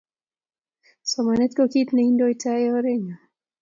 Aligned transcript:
Somanet 1.11 1.51
ko 1.57 1.63
kit 1.71 1.89
ne 1.93 2.01
indoitae 2.09 2.65
orenyo 2.77 3.15